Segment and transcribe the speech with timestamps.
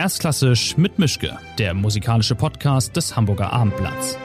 [0.00, 4.16] Erstklassisch mit Mischke, der musikalische Podcast des Hamburger Abendblatts.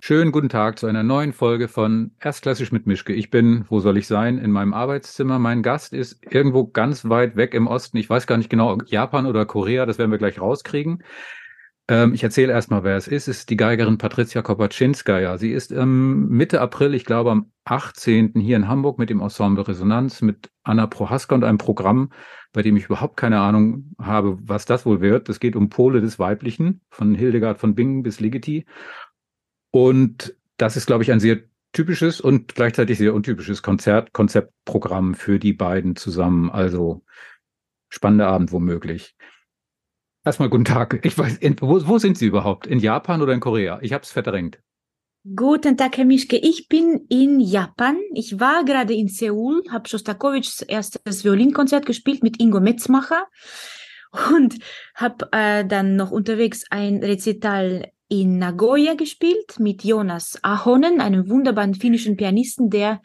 [0.00, 3.12] Schönen guten Tag zu einer neuen Folge von Erstklassisch mit Mischke.
[3.12, 5.38] Ich bin, wo soll ich sein, in meinem Arbeitszimmer.
[5.38, 7.98] Mein Gast ist irgendwo ganz weit weg im Osten.
[7.98, 11.04] Ich weiß gar nicht genau, Japan oder Korea, das werden wir gleich rauskriegen.
[11.88, 13.28] Ähm, ich erzähle erstmal, wer es ist.
[13.28, 15.38] Es ist die Geigerin Patricia Kopaczynskaja.
[15.38, 18.34] Sie ist ähm, Mitte April, ich glaube am 18.
[18.36, 22.12] hier in Hamburg mit dem Ensemble Resonanz, mit Anna Prohaska und einem Programm,
[22.52, 25.28] bei dem ich überhaupt keine Ahnung habe, was das wohl wird.
[25.30, 28.66] Es geht um Pole des Weiblichen, von Hildegard von Bingen bis Ligeti.
[29.70, 31.38] Und das ist, glaube ich, ein sehr
[31.72, 36.50] typisches und gleichzeitig sehr untypisches Konzert, Konzeptprogramm für die beiden zusammen.
[36.50, 37.04] Also
[37.88, 39.14] spannender Abend womöglich.
[40.28, 41.00] Erstmal guten Tag.
[41.04, 42.66] Ich weiß, in, wo, wo, sind Sie überhaupt?
[42.66, 43.78] In Japan oder in Korea?
[43.80, 44.58] Ich habe es verdrängt.
[45.34, 46.36] Guten Tag, Herr Mischke.
[46.36, 47.96] Ich bin in Japan.
[48.12, 53.26] Ich war gerade in Seoul, habe Shostakovichs erstes Violinkonzert gespielt mit Ingo Metzmacher
[54.30, 54.58] und
[54.94, 61.72] habe äh, dann noch unterwegs ein Rezital in Nagoya gespielt mit Jonas Ahonen, einem wunderbaren
[61.72, 63.00] finnischen Pianisten, der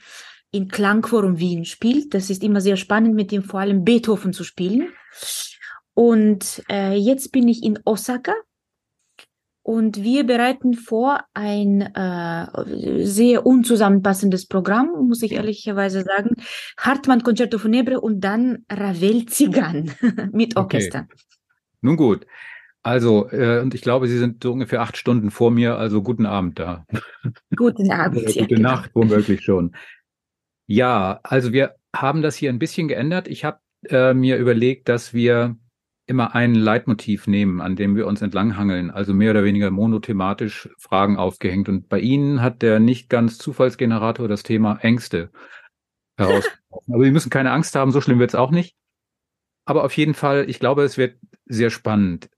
[0.51, 2.13] in Klangforum Wien spielt.
[2.13, 4.89] Das ist immer sehr spannend, mit ihm vor allem Beethoven zu spielen.
[5.93, 8.33] Und äh, jetzt bin ich in Osaka
[9.65, 16.35] und wir bereiten vor ein äh, sehr unzusammenpassendes Programm, muss ich ehrlicherweise sagen.
[16.77, 19.91] Hartmann Concerto Funebre und dann Ravel Zigan
[20.33, 21.07] mit Orchester.
[21.09, 21.21] Okay.
[21.81, 22.25] Nun gut.
[22.81, 26.25] Also, äh, und ich glaube, Sie sind so ungefähr acht Stunden vor mir, also guten
[26.25, 26.85] Abend da.
[27.55, 28.25] Guten Abend.
[28.25, 28.71] Gute ja, genau.
[28.71, 29.73] Nacht, womöglich schon.
[30.67, 33.29] Ja, also wir haben das hier ein bisschen geändert.
[33.29, 35.55] Ich habe äh, mir überlegt, dass wir
[36.13, 41.17] immer ein Leitmotiv nehmen, an dem wir uns entlanghangeln, also mehr oder weniger monothematisch Fragen
[41.17, 41.69] aufgehängt.
[41.69, 45.31] Und bei Ihnen hat der nicht ganz Zufallsgenerator das Thema Ängste
[46.15, 46.93] herausgefunden.
[46.93, 48.75] Aber Sie müssen keine Angst haben, so schlimm wird es auch nicht.
[49.65, 52.29] Aber auf jeden Fall, ich glaube, es wird sehr spannend.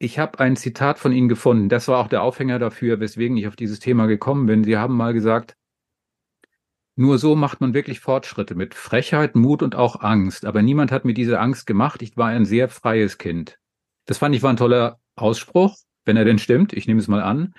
[0.00, 1.68] Ich habe ein Zitat von Ihnen gefunden.
[1.68, 4.64] Das war auch der Aufhänger dafür, weswegen ich auf dieses Thema gekommen bin.
[4.64, 5.56] Sie haben mal gesagt,
[6.94, 10.44] nur so macht man wirklich Fortschritte mit Frechheit, Mut und auch Angst.
[10.44, 12.02] Aber niemand hat mir diese Angst gemacht.
[12.02, 13.58] Ich war ein sehr freies Kind.
[14.04, 16.72] Das fand ich war ein toller Ausspruch, wenn er denn stimmt.
[16.72, 17.54] Ich nehme es mal an.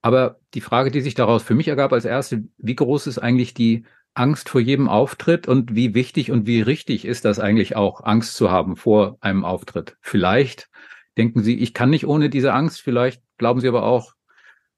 [0.00, 3.54] Aber die Frage, die sich daraus für mich ergab als erste, wie groß ist eigentlich
[3.54, 3.84] die
[4.14, 8.34] Angst vor jedem Auftritt und wie wichtig und wie richtig ist das eigentlich auch, Angst
[8.36, 9.96] zu haben vor einem Auftritt?
[10.00, 10.68] Vielleicht
[11.16, 12.80] denken Sie, ich kann nicht ohne diese Angst.
[12.80, 14.14] Vielleicht glauben Sie aber auch,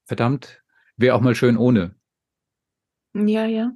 [0.05, 0.63] verdammt,
[0.95, 1.95] wäre auch mal schön ohne.
[3.15, 3.71] Ja, ja.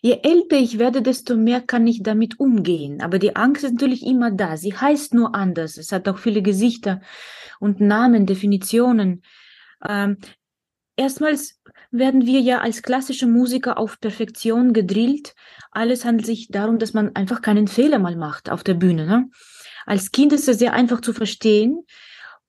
[0.00, 3.02] Je älter ich werde, desto mehr kann ich damit umgehen.
[3.02, 4.56] Aber die Angst ist natürlich immer da.
[4.56, 5.76] Sie heißt nur anders.
[5.76, 7.00] Es hat auch viele Gesichter
[7.58, 9.22] und Namen, Definitionen.
[9.84, 10.18] Ähm,
[10.94, 15.34] erstmals werden wir ja als klassische Musiker auf Perfektion gedrillt.
[15.72, 19.06] Alles handelt sich darum, dass man einfach keinen Fehler mal macht auf der Bühne.
[19.06, 19.28] Ne?
[19.86, 21.80] Als Kind ist es sehr einfach zu verstehen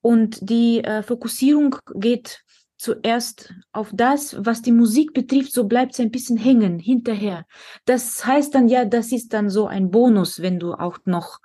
[0.01, 2.43] und die äh, Fokussierung geht
[2.79, 7.45] zuerst auf das, was die Musik betrifft, so bleibt es ein bisschen hängen hinterher.
[7.85, 11.39] Das heißt dann ja, das ist dann so ein Bonus, wenn du auch noch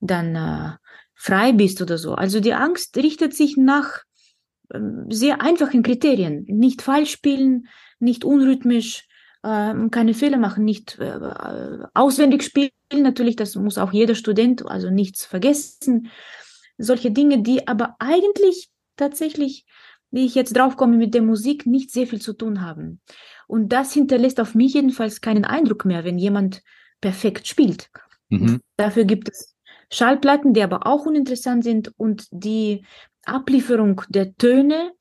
[0.00, 0.72] dann äh,
[1.14, 2.14] frei bist oder so.
[2.14, 4.00] Also die Angst richtet sich nach
[4.70, 4.78] äh,
[5.10, 6.44] sehr einfachen Kriterien.
[6.48, 9.06] Nicht falsch spielen, nicht unrhythmisch,
[9.42, 11.18] äh, keine Fehler machen, nicht äh,
[11.92, 12.70] auswendig spielen.
[12.90, 16.10] Natürlich, das muss auch jeder Student, also nichts vergessen.
[16.78, 19.66] Solche Dinge, die aber eigentlich tatsächlich
[20.14, 23.00] wie ich jetzt draufkomme, mit der Musik nicht sehr viel zu tun haben.
[23.48, 26.62] Und das hinterlässt auf mich jedenfalls keinen Eindruck mehr, wenn jemand
[27.00, 27.90] perfekt spielt.
[28.28, 28.60] Mhm.
[28.76, 29.56] Dafür gibt es
[29.90, 32.86] Schallplatten, die aber auch uninteressant sind und die
[33.24, 34.92] Ablieferung der Töne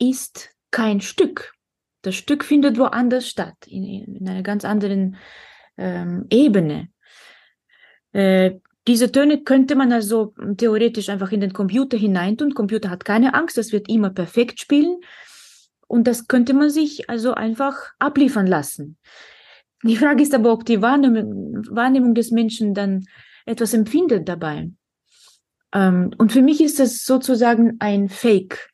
[0.00, 1.54] ist kein Stück.
[2.02, 5.18] Das Stück findet woanders statt, in, in einer ganz anderen
[5.76, 6.88] ähm, Ebene.
[8.10, 8.56] Äh,
[8.88, 12.54] diese Töne könnte man also theoretisch einfach in den Computer hineintun.
[12.54, 14.98] Computer hat keine Angst, das wird immer perfekt spielen.
[15.86, 18.96] Und das könnte man sich also einfach abliefern lassen.
[19.84, 23.04] Die Frage ist aber, ob die Wahrnehmung, Wahrnehmung des Menschen dann
[23.46, 24.70] etwas empfindet dabei.
[25.72, 28.70] Ähm, und für mich ist das sozusagen ein Fake,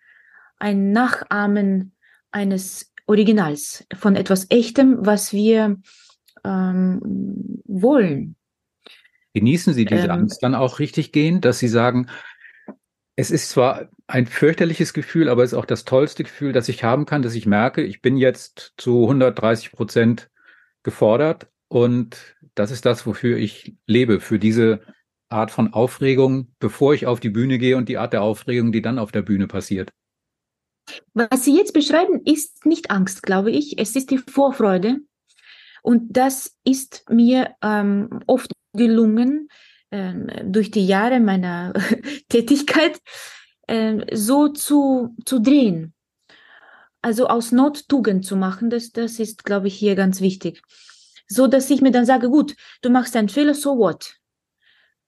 [0.58, 1.92] ein Nachahmen
[2.30, 5.76] eines Originals, von etwas Echtem, was wir
[6.44, 7.00] ähm,
[7.64, 8.36] wollen.
[9.34, 12.08] Genießen Sie diese ähm, Angst dann auch richtig gehen, dass Sie sagen,
[13.16, 16.84] es ist zwar ein fürchterliches Gefühl, aber es ist auch das tollste Gefühl, das ich
[16.84, 20.30] haben kann, dass ich merke, ich bin jetzt zu 130 Prozent
[20.82, 24.80] gefordert und das ist das, wofür ich lebe, für diese
[25.28, 28.82] Art von Aufregung, bevor ich auf die Bühne gehe und die Art der Aufregung, die
[28.82, 29.90] dann auf der Bühne passiert.
[31.12, 33.78] Was Sie jetzt beschreiben, ist nicht Angst, glaube ich.
[33.78, 35.00] Es ist die Vorfreude
[35.82, 39.50] Und das ist mir ähm, oft gelungen,
[39.90, 41.74] ähm, durch die Jahre meiner
[42.30, 42.98] Tätigkeit
[43.66, 45.92] äh, so zu, zu drehen.
[47.02, 50.62] Also aus Not Tugend zu machen, das, das ist, glaube ich, hier ganz wichtig.
[51.28, 54.16] So dass ich mir dann sage, gut, du machst einen Fehler, so what?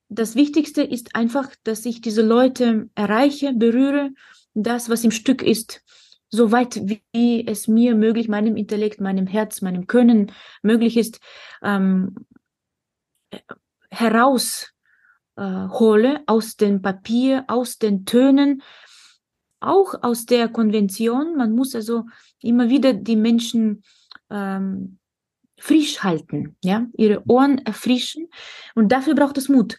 [0.08, 4.10] Das Wichtigste ist einfach, dass ich diese Leute erreiche, berühre,
[4.54, 5.82] das, was im Stück ist,
[6.28, 6.80] so weit
[7.12, 10.32] wie es mir möglich, meinem Intellekt, meinem Herz, meinem Können
[10.62, 11.20] möglich ist,
[11.62, 12.14] ähm,
[13.90, 14.70] heraushole
[15.36, 18.62] äh, aus dem Papier, aus den Tönen,
[19.60, 21.36] auch aus der Konvention.
[21.36, 22.04] Man muss also
[22.40, 23.82] immer wieder die Menschen
[24.30, 24.98] ähm,
[25.58, 28.28] frisch halten, ja, ihre Ohren erfrischen.
[28.74, 29.78] Und dafür braucht es Mut.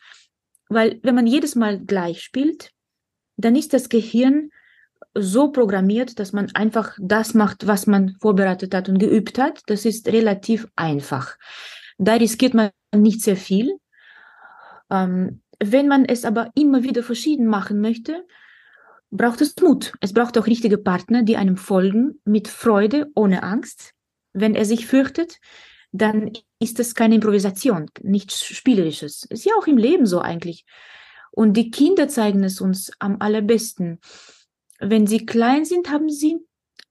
[0.70, 2.72] Weil wenn man jedes Mal gleich spielt,
[3.38, 4.52] dann ist das Gehirn
[5.14, 9.62] so programmiert, dass man einfach das macht, was man vorbereitet hat und geübt hat.
[9.66, 11.36] Das ist relativ einfach.
[12.04, 13.78] Da riskiert man nicht sehr viel.
[14.90, 18.26] Ähm, wenn man es aber immer wieder verschieden machen möchte,
[19.12, 19.94] braucht es Mut.
[20.02, 23.94] Es braucht auch richtige Partner, die einem folgen, mit Freude, ohne Angst.
[24.34, 25.38] Wenn er sich fürchtet,
[25.92, 29.26] dann ist das keine Improvisation, nichts Spielerisches.
[29.30, 30.66] Ist ja auch im Leben so eigentlich.
[31.30, 34.00] Und die Kinder zeigen es uns am allerbesten.
[34.80, 36.40] Wenn sie klein sind, haben sie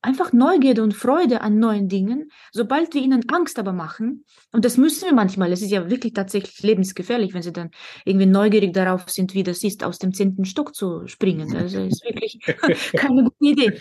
[0.03, 2.31] einfach Neugierde und Freude an neuen Dingen.
[2.53, 6.15] Sobald wir ihnen Angst aber machen, und das müssen wir manchmal, es ist ja wirklich
[6.15, 7.71] tatsächlich lebensgefährlich, wenn sie dann
[8.05, 11.55] irgendwie neugierig darauf sind, wie das ist, aus dem zehnten Stock zu springen.
[11.57, 12.41] Also ist wirklich
[12.97, 13.81] keine gute Idee.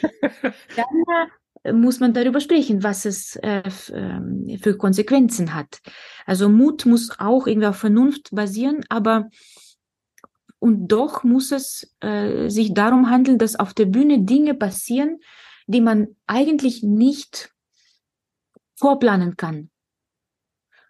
[0.76, 1.28] Dann
[1.64, 3.64] äh, muss man darüber sprechen, was es äh,
[3.94, 5.80] ähm, für Konsequenzen hat.
[6.26, 9.30] Also Mut muss auch irgendwie auf Vernunft basieren, aber
[10.60, 15.20] und doch muss es äh, sich darum handeln, dass auf der Bühne Dinge passieren,
[15.70, 17.54] die man eigentlich nicht
[18.76, 19.70] vorplanen kann.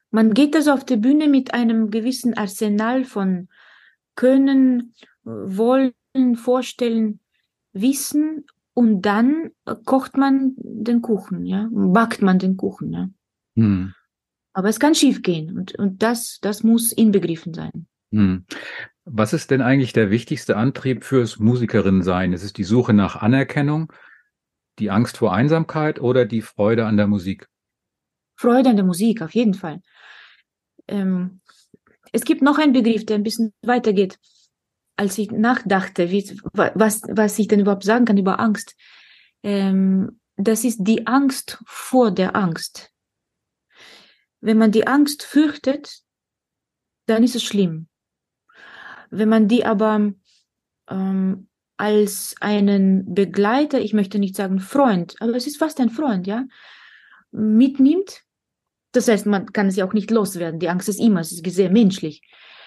[0.10, 3.50] Man geht also auf der Bühne mit einem gewissen Arsenal von
[4.16, 4.94] Können,
[5.24, 5.94] Wollen,
[6.36, 7.20] Vorstellen,
[7.74, 9.52] Wissen und dann
[9.86, 13.10] kocht man den Kuchen, ja, backt man den Kuchen, ja.
[13.56, 13.94] Hm.
[14.54, 17.86] Aber es kann schief gehen und, und das, das muss inbegriffen sein.
[18.14, 18.46] Hm.
[19.04, 22.32] Was ist denn eigentlich der wichtigste Antrieb fürs Musikerin sein?
[22.32, 23.92] Ist es die Suche nach Anerkennung
[24.80, 27.48] die Angst vor Einsamkeit oder die Freude an der Musik?
[28.36, 29.82] Freude an der Musik, auf jeden Fall.
[30.88, 31.42] Ähm,
[32.12, 34.18] es gibt noch einen Begriff, der ein bisschen weitergeht,
[34.96, 38.76] als ich nachdachte, wie, was, was ich denn überhaupt sagen kann über Angst.
[39.44, 42.92] Ähm, das ist die Angst vor der Angst.
[44.42, 46.02] Wenn man die Angst fürchtet,
[47.08, 47.88] dann ist es schlimm.
[49.10, 50.14] Wenn man die aber
[50.90, 51.49] ähm,
[51.80, 56.46] als einen Begleiter, ich möchte nicht sagen Freund, aber es ist fast ein Freund, ja,
[57.32, 58.24] mitnimmt.
[58.92, 60.60] Das heißt, man kann es ja auch nicht loswerden.
[60.60, 62.22] Die Angst ist immer, es ist sehr menschlich.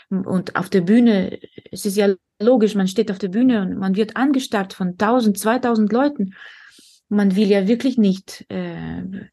[0.08, 1.38] Und auf der Bühne,
[1.70, 5.38] es ist ja logisch, man steht auf der Bühne und man wird angestarrt von 1000,
[5.38, 6.34] 2000 Leuten.
[7.10, 9.28] Man will ja wirklich nicht äh,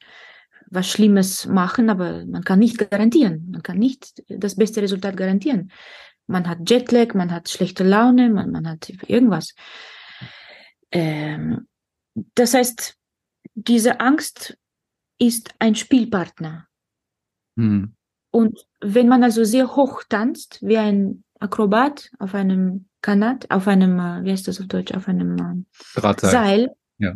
[0.66, 3.50] was Schlimmes machen, aber man kann nicht garantieren.
[3.52, 5.72] Man kann nicht das beste Resultat garantieren
[6.30, 9.56] man hat Jetlag, man hat schlechte Laune, man, man hat irgendwas.
[10.92, 11.68] Ähm,
[12.36, 12.96] das heißt,
[13.56, 14.58] diese Angst
[15.18, 16.68] ist ein Spielpartner.
[17.58, 17.96] Hm.
[18.32, 24.00] Und wenn man also sehr hoch tanzt, wie ein Akrobat auf einem Kanat, auf einem,
[24.00, 27.14] äh, wie heißt das auf Deutsch, auf einem äh, Seil, ja.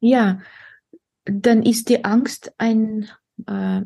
[0.00, 0.40] ja,
[1.24, 3.08] dann ist die Angst ein
[3.46, 3.82] äh,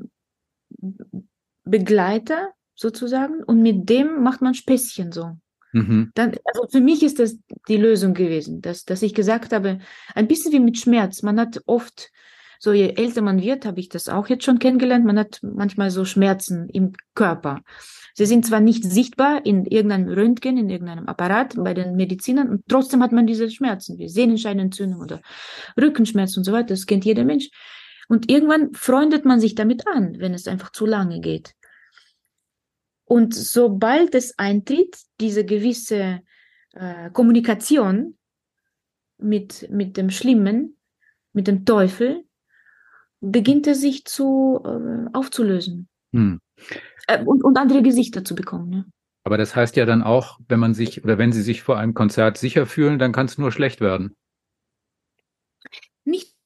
[1.64, 5.32] Begleiter sozusagen und mit dem macht man Späßchen so.
[5.72, 6.12] Mhm.
[6.14, 7.36] Dann, also für mich ist das
[7.68, 9.80] die Lösung gewesen, dass, dass ich gesagt habe,
[10.14, 11.22] ein bisschen wie mit Schmerz.
[11.22, 12.10] Man hat oft,
[12.58, 15.90] so je älter man wird, habe ich das auch jetzt schon kennengelernt, man hat manchmal
[15.90, 17.62] so Schmerzen im Körper.
[18.14, 22.62] Sie sind zwar nicht sichtbar in irgendeinem Röntgen, in irgendeinem Apparat bei den Medizinern, und
[22.68, 25.20] trotzdem hat man diese Schmerzen, wie Sehnenscheinentzündung oder
[25.80, 26.68] Rückenschmerzen und so weiter.
[26.68, 27.50] Das kennt jeder Mensch.
[28.08, 31.54] Und irgendwann freundet man sich damit an, wenn es einfach zu lange geht.
[33.08, 36.20] Und sobald es eintritt, diese gewisse
[36.74, 38.18] äh, Kommunikation
[39.16, 40.76] mit, mit dem Schlimmen,
[41.32, 42.24] mit dem Teufel,
[43.20, 45.88] beginnt er sich zu äh, aufzulösen.
[46.12, 46.40] Hm.
[47.06, 48.68] Äh, und, und andere Gesichter zu bekommen.
[48.68, 48.84] Ne?
[49.24, 51.94] Aber das heißt ja dann auch, wenn man sich oder wenn sie sich vor einem
[51.94, 54.14] Konzert sicher fühlen, dann kann es nur schlecht werden.
[56.04, 56.36] Nicht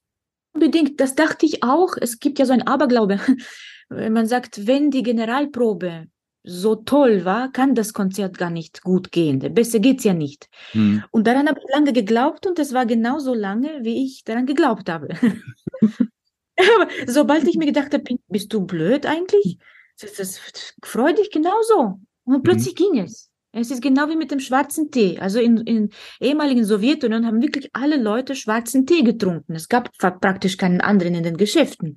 [0.53, 1.97] unbedingt, das dachte ich auch.
[2.01, 3.19] Es gibt ja so ein Aberglaube.
[3.89, 6.07] Wenn man sagt, wenn die Generalprobe
[6.45, 9.39] so toll war, kann das Konzert gar nicht gut gehen.
[9.55, 10.49] Besser geht's ja nicht.
[10.73, 11.03] Hm.
[11.11, 14.89] Und daran habe ich lange geglaubt und es war genauso lange, wie ich daran geglaubt
[14.89, 15.09] habe.
[16.57, 19.59] Aber sobald ich mir gedacht habe, bist du blöd eigentlich?
[20.01, 20.41] Das, das
[20.85, 22.01] freut dich genauso.
[22.25, 22.43] Und Mhm.
[22.43, 23.31] plötzlich ging es.
[23.55, 25.19] Es ist genau wie mit dem schwarzen Tee.
[25.19, 29.55] Also in, in ehemaligen Sowjetunion haben wirklich alle Leute schwarzen Tee getrunken.
[29.55, 31.97] Es gab praktisch keinen anderen in den Geschäften.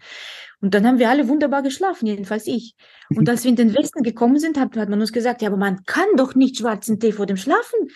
[0.62, 2.75] Und dann haben wir alle wunderbar geschlafen, jedenfalls ich.
[3.15, 5.57] Und als wir in den Westen gekommen sind, hat, hat man uns gesagt, ja, aber
[5.57, 7.89] man kann doch nicht schwarzen Tee vor dem Schlafen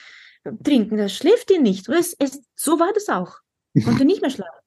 [0.64, 1.90] trinken, das schläft ihr nicht.
[1.90, 3.38] Es, es, so war das auch.
[3.74, 4.54] Ich konnte nicht mehr schlafen.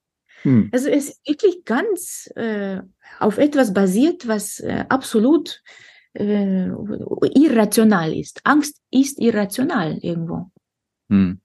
[0.43, 0.67] Hm.
[0.73, 2.81] Also es ist wirklich ganz äh,
[3.17, 5.63] auf etwas basiert, was äh, absolut
[6.15, 6.67] äh,
[7.33, 8.41] irrational ist.
[8.43, 10.51] Angst ist irrational irgendwo.
[11.09, 11.39] Hm.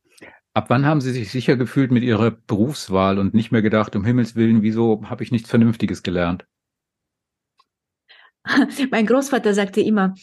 [0.54, 4.04] Ab wann haben Sie sich sicher gefühlt mit Ihrer Berufswahl und nicht mehr gedacht, um
[4.04, 6.46] Himmels Willen, wieso habe ich nichts Vernünftiges gelernt?
[8.90, 10.14] Mein Großvater sagte immer,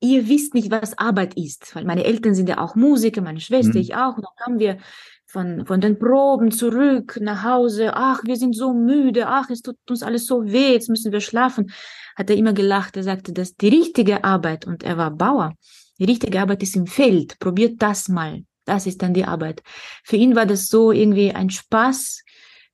[0.00, 3.74] ihr wisst nicht, was Arbeit ist, weil meine Eltern sind ja auch Musiker, meine Schwester,
[3.74, 3.80] Mhm.
[3.82, 4.16] ich auch.
[4.16, 4.78] Und dann kamen wir
[5.26, 7.92] von, von den Proben zurück nach Hause.
[7.94, 9.26] Ach, wir sind so müde.
[9.28, 10.72] Ach, es tut uns alles so weh.
[10.72, 11.72] Jetzt müssen wir schlafen.
[12.16, 12.96] Hat er immer gelacht.
[12.96, 15.54] Er sagte, dass die richtige Arbeit, und er war Bauer,
[15.98, 17.38] die richtige Arbeit ist im Feld.
[17.38, 18.44] Probiert das mal.
[18.64, 19.62] Das ist dann die Arbeit.
[20.02, 22.22] Für ihn war das so irgendwie ein Spaß,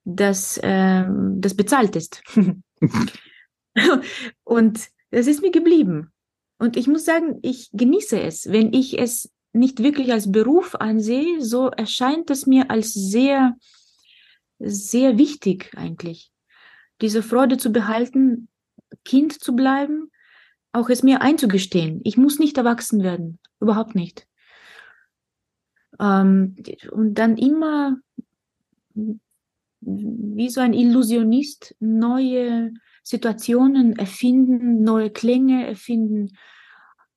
[0.04, 2.22] das, ähm, das bezahlt ist.
[4.44, 4.80] und
[5.10, 6.12] das ist mir geblieben.
[6.58, 8.50] Und ich muss sagen, ich genieße es.
[8.50, 13.56] Wenn ich es nicht wirklich als Beruf ansehe, so erscheint es mir als sehr,
[14.58, 16.30] sehr wichtig eigentlich.
[17.00, 18.48] Diese Freude zu behalten,
[19.04, 20.10] Kind zu bleiben,
[20.72, 22.00] auch es mir einzugestehen.
[22.04, 23.38] Ich muss nicht erwachsen werden.
[23.60, 24.26] Überhaupt nicht.
[26.00, 26.56] Ähm,
[26.90, 27.98] und dann immer
[29.80, 36.36] wie so ein Illusionist neue Situationen erfinden, neue Klänge erfinden,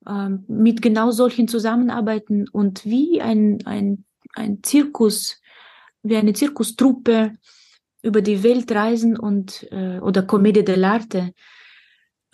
[0.06, 5.40] ähm, mit genau solchen zusammenarbeiten und wie ein, ein, ein Zirkus,
[6.02, 7.32] wie eine Zirkustruppe
[8.02, 11.32] über die Welt reisen und äh, oder Commedia dell'arte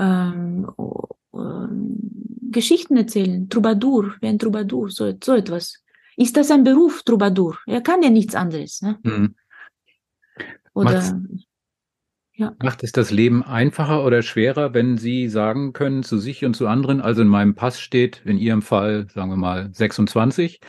[0.01, 0.69] ähm,
[1.33, 1.97] ähm,
[2.51, 5.81] Geschichten erzählen, Troubadour, wie ein Troubadour, so, so etwas.
[6.21, 7.59] Ist das ein Beruf, Troubadour?
[7.65, 8.83] Er kann ja nichts anderes.
[8.83, 8.99] Ne?
[9.05, 9.35] Hm.
[10.75, 11.47] Oder Macht's-
[12.35, 12.55] ja.
[12.63, 16.67] Macht es das Leben einfacher oder schwerer, wenn Sie sagen können zu sich und zu
[16.67, 20.61] anderen, also in meinem Pass steht, in Ihrem Fall, sagen wir mal, 26,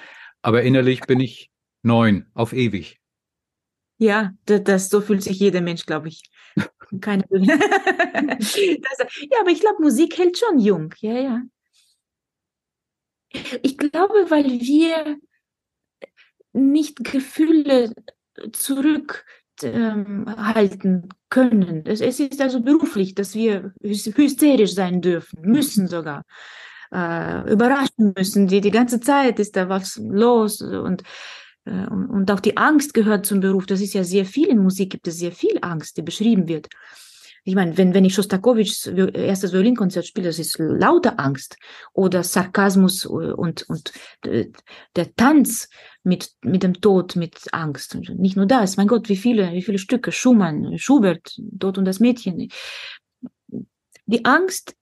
[0.41, 3.01] aber innerlich bin ich neun, auf ewig.
[3.97, 6.23] Ja, das, das, so fühlt sich jeder Mensch, glaube ich.
[7.01, 10.93] Keine das, ja, aber ich glaube, Musik hält schon jung.
[10.99, 11.41] Ja, ja.
[13.63, 15.17] Ich glaube, weil wir
[16.53, 17.93] nicht Gefühle
[18.53, 21.83] zurückhalten können.
[21.85, 26.23] Es, es ist also beruflich, dass wir hys- hysterisch sein dürfen, müssen sogar.
[26.93, 28.47] Äh, überraschen müssen.
[28.47, 31.03] Die, die ganze Zeit ist da was los und
[31.63, 33.65] äh, und, und auch die Angst gehört zum Beruf.
[33.65, 34.49] Das ist ja sehr viel.
[34.49, 36.67] In Musik gibt es sehr viel Angst, die beschrieben wird.
[37.45, 41.55] Ich meine, wenn, wenn ich Schostakowitschs Vi- erstes Violinkonzert spiele, das ist lauter Angst.
[41.93, 43.93] Oder Sarkasmus und, und
[44.25, 44.49] äh,
[44.95, 45.69] der Tanz
[46.03, 47.95] mit, mit dem Tod, mit Angst.
[47.95, 48.77] Und nicht nur das.
[48.77, 50.11] Mein Gott, wie viele, wie viele Stücke.
[50.11, 52.51] Schumann, Schubert, Tod und das Mädchen.
[54.05, 54.75] Die Angst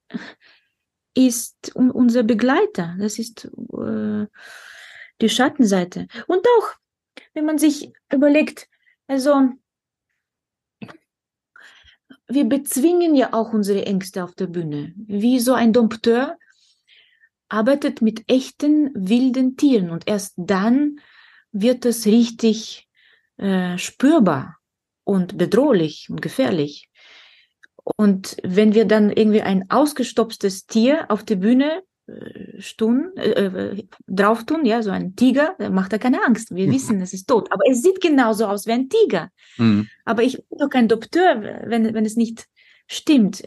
[1.13, 2.95] ist un- unser Begleiter.
[2.99, 4.25] Das ist äh,
[5.21, 6.07] die Schattenseite.
[6.27, 6.69] Und auch,
[7.33, 8.67] wenn man sich überlegt,
[9.07, 9.49] also
[12.27, 14.93] wir bezwingen ja auch unsere Ängste auf der Bühne.
[14.95, 16.37] Wie so ein Dompteur
[17.49, 20.99] arbeitet mit echten wilden Tieren und erst dann
[21.51, 22.87] wird es richtig
[23.37, 24.57] äh, spürbar
[25.03, 26.89] und bedrohlich und gefährlich.
[27.97, 33.83] Und wenn wir dann irgendwie ein ausgestopftes Tier auf die Bühne äh, stun, äh, äh,
[34.07, 36.53] drauf tun, ja, so ein Tiger, dann macht er keine Angst.
[36.53, 36.71] Wir Mhm.
[36.71, 37.51] wissen, es ist tot.
[37.51, 39.29] Aber es sieht genauso aus wie ein Tiger.
[39.55, 39.87] Hm.
[40.05, 42.45] Aber ich bin doch kein Doktor, wenn, wenn es nicht
[42.87, 43.43] stimmt.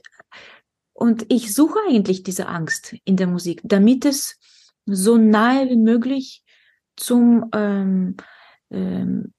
[0.92, 4.38] Und ich suche eigentlich diese Angst in der Musik, damit es
[4.86, 6.42] so nahe wie möglich
[6.96, 8.16] zum ähm,
[8.70, 9.32] ähm,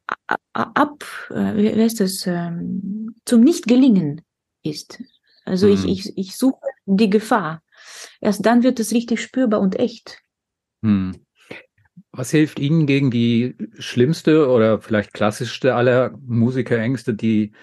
[0.54, 4.22] ab, äh, wie heißt das, ähm, zum Nicht-Gelingen
[4.64, 5.02] ist.
[5.46, 5.90] Also ich, Mhm.
[5.90, 7.62] ich, ich suche die Gefahr.
[8.22, 10.22] Erst dann wird es richtig spürbar und echt.
[10.84, 11.26] Hm.
[12.12, 17.54] Was hilft Ihnen gegen die schlimmste oder vielleicht klassischste aller Musikerängste, die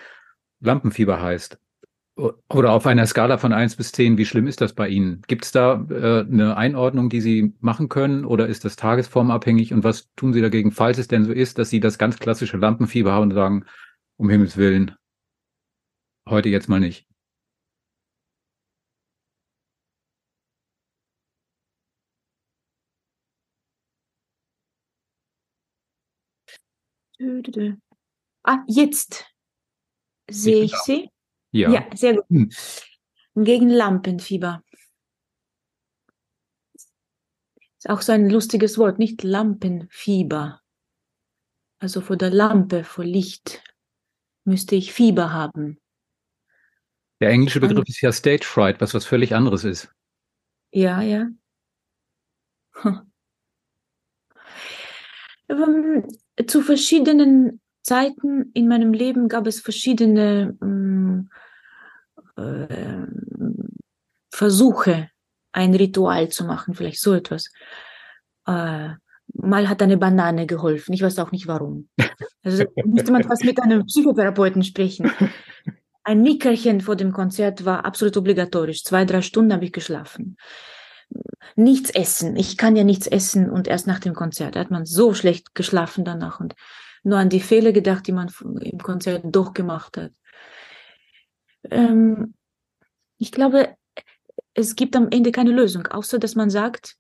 [0.60, 1.58] Lampenfieber heißt?
[2.20, 5.22] Oder auf einer Skala von eins bis zehn, wie schlimm ist das bei Ihnen?
[5.26, 9.72] Gibt es da äh, eine Einordnung, die Sie machen können oder ist das tagesformabhängig?
[9.72, 12.58] Und was tun Sie dagegen, falls es denn so ist, dass Sie das ganz klassische
[12.58, 13.64] Lampenfieber haben und sagen,
[14.18, 14.94] um Himmels Willen,
[16.28, 17.06] heute jetzt mal nicht?
[28.42, 29.26] Ah, jetzt
[30.30, 30.82] sehe ich genau.
[30.84, 31.10] sie.
[31.52, 31.70] Ja.
[31.70, 32.24] Ja, sehr gut.
[32.28, 32.50] Hm.
[33.36, 34.62] Gegen Lampenfieber.
[37.78, 40.60] Ist auch so ein lustiges Wort, nicht Lampenfieber.
[41.78, 43.62] Also vor der Lampe, vor Licht
[44.44, 45.80] müsste ich Fieber haben.
[47.20, 47.60] Der englische.
[47.60, 49.90] Begriff ist ja Stage Fright, was was völlig anderes ist.
[50.72, 51.28] Ja, ja.
[55.48, 56.06] Hm.
[56.46, 61.30] Zu verschiedenen Zeiten in meinem Leben gab es verschiedene ähm,
[62.36, 63.06] äh,
[64.30, 65.10] Versuche,
[65.52, 67.50] ein Ritual zu machen, vielleicht so etwas.
[68.46, 68.90] Äh,
[69.34, 71.88] mal hat eine Banane geholfen, ich weiß auch nicht warum.
[72.42, 75.10] Also müsste man fast mit einem Psychotherapeuten sprechen.
[76.02, 78.84] Ein Nickerchen vor dem Konzert war absolut obligatorisch.
[78.84, 80.36] Zwei, drei Stunden habe ich geschlafen.
[81.56, 82.36] Nichts essen.
[82.36, 84.56] Ich kann ja nichts essen und erst nach dem Konzert.
[84.56, 86.54] Hat man so schlecht geschlafen danach und
[87.02, 88.30] nur an die Fehler gedacht, die man
[88.60, 90.12] im Konzert doch gemacht hat.
[91.70, 92.34] Ähm,
[93.18, 93.76] ich glaube,
[94.54, 96.96] es gibt am Ende keine Lösung, außer dass man sagt,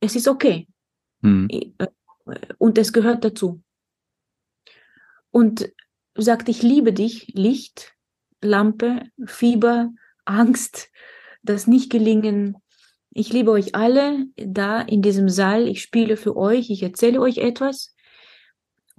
[0.00, 0.66] es ist okay
[1.22, 1.48] Hm.
[2.58, 3.62] und es gehört dazu.
[5.30, 5.72] Und
[6.14, 7.94] sagt, ich liebe dich, Licht,
[8.42, 9.92] Lampe, Fieber,
[10.24, 10.90] Angst,
[11.42, 12.56] das Nicht-Gelingen.
[13.10, 15.68] Ich liebe euch alle da in diesem Saal.
[15.68, 17.94] Ich spiele für euch, ich erzähle euch etwas.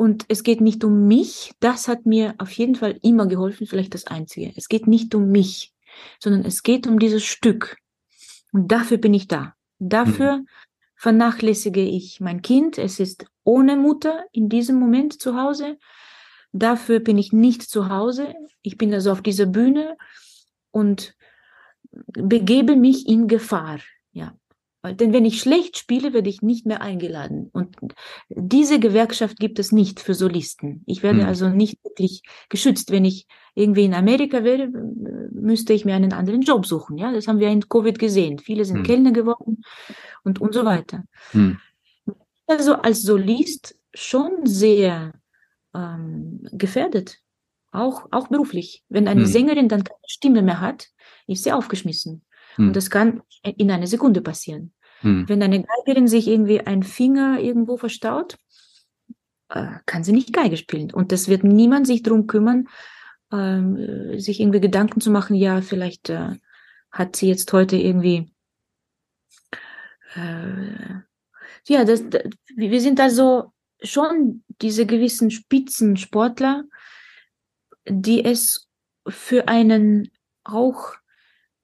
[0.04, 1.54] Und es geht nicht um mich.
[1.62, 4.52] Das hat mir auf jeden Fall immer geholfen, vielleicht das Einzige.
[4.58, 5.72] Es geht nicht um mich,
[6.20, 7.78] sondern es geht um dieses Stück.
[8.52, 9.56] Und dafür bin ich da.
[9.80, 10.44] Dafür
[10.98, 12.78] vernachlässige ich mein Kind.
[12.78, 15.78] Es ist ohne Mutter in diesem Moment zu Hause.
[16.52, 18.34] Dafür bin ich nicht zu Hause.
[18.62, 19.96] Ich bin also auf dieser Bühne
[20.72, 21.16] und
[21.92, 23.80] begebe mich in Gefahr.
[24.86, 27.50] Denn wenn ich schlecht spiele, werde ich nicht mehr eingeladen.
[27.54, 27.78] Und
[28.30, 30.84] diese Gewerkschaft gibt es nicht für Solisten.
[30.86, 31.28] Ich werde Hm.
[31.28, 32.92] also nicht wirklich geschützt.
[32.92, 33.26] Wenn ich
[33.56, 34.68] irgendwie in Amerika wäre,
[35.32, 36.98] müsste ich mir einen anderen Job suchen.
[36.98, 38.40] Ja, das haben wir in Covid gesehen.
[38.40, 38.84] Viele sind Hm.
[38.84, 39.64] Kellner geworden
[40.26, 41.04] und, und so weiter.
[41.32, 41.58] Hm.
[42.48, 45.14] Also als Solist schon sehr
[45.74, 47.20] ähm, gefährdet.
[47.72, 48.84] Auch, auch beruflich.
[48.90, 49.28] Wenn eine Hm.
[49.28, 50.90] Sängerin dann keine Stimme mehr hat,
[51.26, 52.24] ist sie aufgeschmissen.
[52.56, 52.68] Hm.
[52.68, 54.74] Und das kann in einer Sekunde passieren.
[55.02, 55.28] Hm.
[55.28, 58.38] Wenn eine Geigerin sich irgendwie ein Finger irgendwo verstaut,
[59.50, 60.92] äh, kann sie nicht Geige spielen.
[60.92, 62.68] Und das wird niemand sich drum kümmern,
[63.32, 66.36] ähm, äh, sich irgendwie Gedanken zu machen, ja, vielleicht äh,
[66.92, 68.32] hat sie jetzt heute irgendwie
[70.16, 71.02] äh,
[71.66, 72.24] ja, das, das,
[72.56, 76.64] wir sind also schon diese gewissen Spitzensportler,
[77.88, 78.70] die es
[79.08, 80.12] für einen
[80.44, 80.94] auch,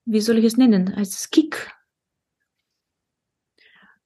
[0.04, 1.70] wie soll ich es nennen, als Kick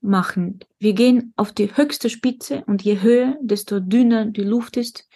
[0.04, 0.61] machen.
[0.78, 5.09] Wir gehen auf die höchste Spitze und je höher, desto dünner die Luft ist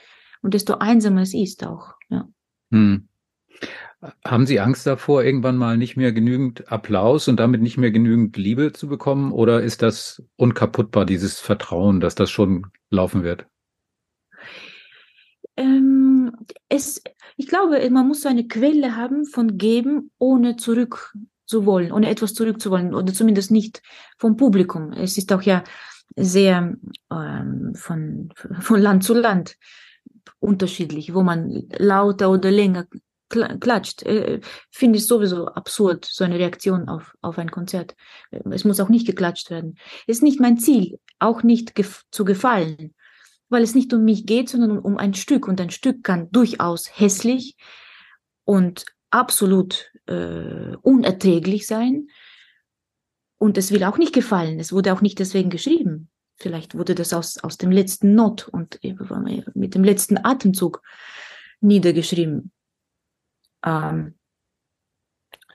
[0.42, 1.94] und desto einsamer es ist auch.
[2.08, 2.28] Ja.
[2.70, 3.08] Hm.
[4.24, 8.36] Haben Sie Angst davor, irgendwann mal nicht mehr genügend Applaus und damit nicht mehr genügend
[8.36, 9.32] Liebe zu bekommen?
[9.32, 13.46] Oder ist das unkaputtbar, dieses Vertrauen, dass das schon laufen wird?
[15.56, 16.32] Ähm,
[16.68, 17.02] es,
[17.38, 21.14] ich glaube, man muss so eine Quelle haben von geben, ohne zurück
[21.46, 23.80] zu wollen, ohne etwas zurückzuwollen oder zumindest nicht
[24.18, 24.92] vom Publikum.
[24.92, 25.62] Es ist auch ja
[26.16, 26.76] sehr
[27.10, 29.56] ähm, von, von Land zu Land
[30.40, 32.86] unterschiedlich, wo man lauter oder länger
[33.30, 34.02] kla- klatscht.
[34.02, 37.94] Äh, Finde ich sowieso absurd, so eine Reaktion auf, auf ein Konzert.
[38.50, 39.78] Es muss auch nicht geklatscht werden.
[40.08, 42.94] Ist nicht mein Ziel, auch nicht gef zu gefallen,
[43.48, 45.48] weil es nicht um mich geht, sondern um ein Stück.
[45.48, 47.56] Und ein Stück kann durchaus hässlich
[48.44, 52.08] und absolut äh, unerträglich sein.
[53.38, 54.58] Und es will auch nicht gefallen.
[54.58, 56.10] Es wurde auch nicht deswegen geschrieben.
[56.36, 58.80] Vielleicht wurde das aus, aus dem letzten Not und
[59.54, 60.82] mit dem letzten Atemzug
[61.60, 62.52] niedergeschrieben.
[63.64, 64.18] Ähm,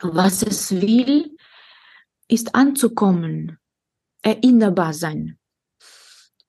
[0.01, 1.37] was es will,
[2.27, 3.59] ist anzukommen,
[4.21, 5.37] erinnerbar sein,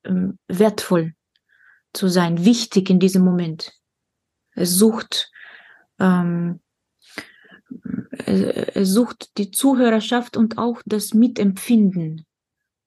[0.04, 1.14] ähm, wertvoll
[1.94, 3.72] zu sein, wichtig in diesem Moment.
[4.54, 5.30] Es sucht,
[5.98, 6.60] ähm,
[8.26, 12.26] es, sucht die Zuhörerschaft und auch das Mitempfinden.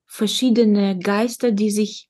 [0.06, 2.08] Verschiedene Geister, die sich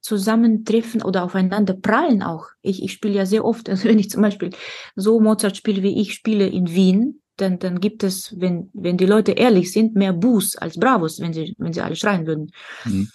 [0.00, 2.46] zusammentreffen oder aufeinander prallen auch.
[2.62, 4.50] Ich, ich spiele ja sehr oft, also wenn ich zum Beispiel
[4.96, 9.06] so Mozart spiele, wie ich spiele in Wien, dann, dann gibt es, wenn, wenn die
[9.06, 12.50] Leute ehrlich sind, mehr Buß als Bravos, wenn sie, wenn sie alle schreien würden.
[12.84, 13.10] Mhm.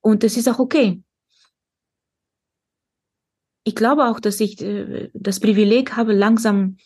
[0.00, 1.03] Und das ist auch okay.
[3.64, 6.76] Ich glaube auch, dass ich äh, das Privileg habe, langsam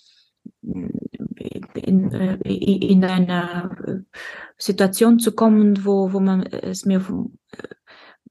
[0.62, 4.19] in, äh, in einer äh,
[4.57, 7.05] Situation zu kommen, wo, wo man es mir
[7.53, 7.69] äh,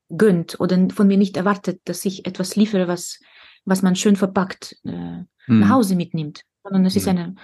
[0.10, 3.20] gönnt oder von mir nicht erwartet, dass ich etwas liefere, was,
[3.66, 5.70] was man schön verpackt äh, nach Hm.
[5.70, 6.44] Hause mitnimmt.
[6.64, 7.00] sondern es mhm.
[7.00, 7.36] ist eine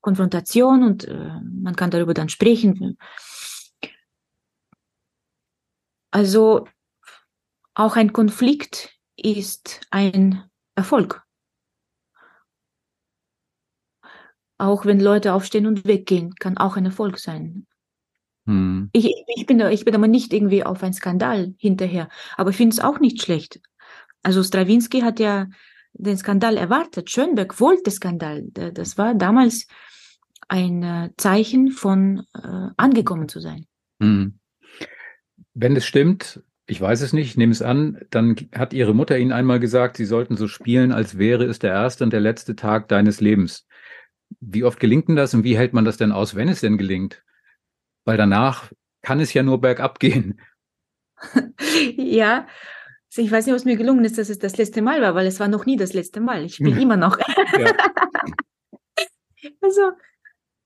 [0.00, 2.98] Konfrontation und äh, man kann darüber dann sprechen.
[6.10, 6.66] Also
[7.74, 11.22] auch ein Konflikt ist ein Erfolg.
[14.58, 17.66] Auch wenn Leute aufstehen und weggehen, kann auch ein Erfolg sein.
[18.46, 18.90] Hm.
[18.92, 22.08] Ich, ich, bin ich bin aber nicht irgendwie auf einen Skandal hinterher.
[22.36, 23.60] Aber ich finde es auch nicht schlecht.
[24.22, 25.48] Also Strawinski hat ja
[25.92, 27.10] den Skandal erwartet.
[27.10, 28.44] Schönberg wollte Skandal.
[28.52, 29.66] Das war damals
[30.48, 33.66] ein äh, Zeichen von äh, angekommen zu sein.
[34.00, 34.38] Hm.
[35.54, 39.32] Wenn es stimmt, ich weiß es nicht, nehme es an, dann hat Ihre Mutter Ihnen
[39.32, 42.88] einmal gesagt, Sie sollten so spielen, als wäre es der erste und der letzte Tag
[42.88, 43.66] deines Lebens.
[44.40, 46.78] Wie oft gelingt denn das und wie hält man das denn aus, wenn es denn
[46.78, 47.22] gelingt?
[48.04, 48.72] Weil danach
[49.02, 50.40] kann es ja nur bergab gehen.
[51.96, 52.46] ja,
[53.16, 55.40] ich weiß nicht, was mir gelungen ist, dass es das letzte Mal war, weil es
[55.40, 56.44] war noch nie das letzte Mal.
[56.44, 57.16] Ich spiele immer noch.
[59.60, 59.92] also,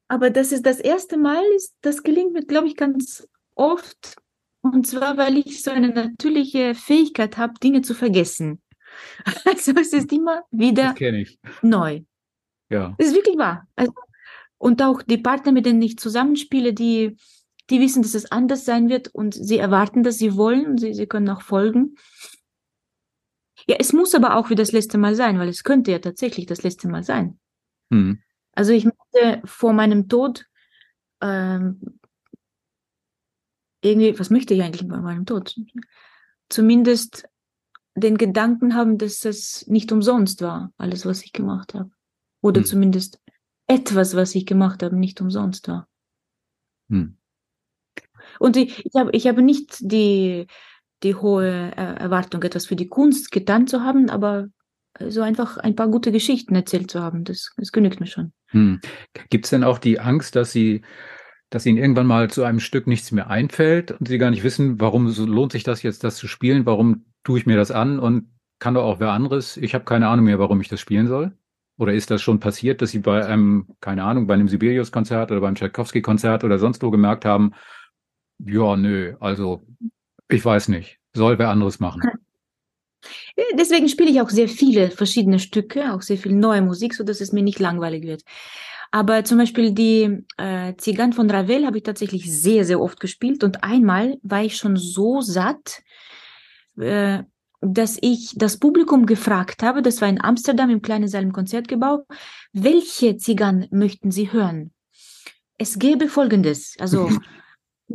[0.06, 4.16] aber das ist das erste Mal, ist, das gelingt mir, glaube ich, ganz oft.
[4.60, 8.62] Und zwar, weil ich so eine natürliche Fähigkeit habe, Dinge zu vergessen.
[9.44, 10.94] Also es ist immer wieder
[11.62, 12.00] neu.
[12.70, 12.94] Ja.
[12.98, 13.68] Das ist wirklich wahr.
[13.76, 13.92] Also,
[14.56, 17.16] und auch die Partner, mit denen ich zusammenspiele, die,
[17.70, 20.94] die wissen, dass es anders sein wird und sie erwarten, dass sie wollen und sie,
[20.94, 21.94] sie können auch folgen.
[23.68, 26.46] Ja, es muss aber auch wie das letzte Mal sein, weil es könnte ja tatsächlich
[26.46, 27.38] das letzte Mal sein.
[27.90, 28.22] Mhm.
[28.52, 30.46] Also ich möchte vor meinem Tod
[31.20, 31.97] ähm,
[33.82, 35.54] irgendwie, was möchte ich eigentlich bei meinem Tod?
[36.48, 37.28] Zumindest
[37.94, 41.90] den Gedanken haben, dass es nicht umsonst war, alles, was ich gemacht habe.
[42.40, 42.66] Oder hm.
[42.66, 43.20] zumindest
[43.66, 45.88] etwas, was ich gemacht habe, nicht umsonst war.
[46.88, 47.16] Hm.
[48.38, 50.46] Und ich, ich, habe, ich habe nicht die,
[51.02, 54.48] die hohe äh, Erwartung, etwas für die Kunst getan zu haben, aber
[55.06, 58.32] so einfach ein paar gute Geschichten erzählt zu haben, das, das genügt mir schon.
[58.46, 58.80] Hm.
[59.30, 60.82] Gibt es denn auch die Angst, dass Sie
[61.50, 64.80] dass ihnen irgendwann mal zu einem Stück nichts mehr einfällt und sie gar nicht wissen,
[64.80, 68.30] warum lohnt sich das jetzt, das zu spielen, warum tue ich mir das an und
[68.58, 69.56] kann doch auch wer anderes.
[69.56, 71.32] Ich habe keine Ahnung mehr, warum ich das spielen soll.
[71.78, 75.40] Oder ist das schon passiert, dass Sie bei einem, keine Ahnung, bei einem Sibelius-Konzert oder
[75.40, 77.52] beim Tchaikovsky-Konzert oder sonst wo gemerkt haben,
[78.44, 79.62] ja, nö, also
[80.28, 82.02] ich weiß nicht, soll wer anderes machen.
[83.56, 87.20] Deswegen spiele ich auch sehr viele verschiedene Stücke, auch sehr viel neue Musik, so dass
[87.20, 88.22] es mir nicht langweilig wird.
[88.90, 93.44] Aber zum Beispiel die äh, Zigan von Ravel habe ich tatsächlich sehr, sehr oft gespielt.
[93.44, 95.82] Und einmal war ich schon so satt,
[96.78, 97.22] äh,
[97.60, 102.06] dass ich das Publikum gefragt habe, das war in Amsterdam im kleinen Saal im Konzertgebäude,
[102.52, 104.72] welche Zigan möchten Sie hören?
[105.58, 107.10] Es gäbe folgendes, also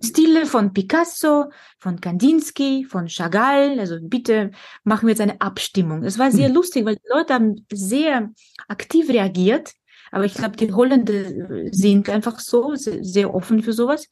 [0.04, 1.46] Stile von Picasso,
[1.80, 4.52] von Kandinsky, von Chagall, also bitte
[4.84, 6.04] machen wir jetzt eine Abstimmung.
[6.04, 8.32] Es war sehr lustig, weil die Leute haben sehr
[8.68, 9.72] aktiv reagiert
[10.14, 14.08] aber ich glaube, die Holländer sind einfach so sehr offen für sowas.